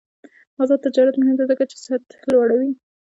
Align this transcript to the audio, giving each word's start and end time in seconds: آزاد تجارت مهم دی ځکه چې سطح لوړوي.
آزاد 0.61 0.79
تجارت 0.85 1.15
مهم 1.17 1.35
دی 1.39 1.45
ځکه 1.51 1.63
چې 1.71 1.77
سطح 1.85 2.17
لوړوي. 2.33 2.71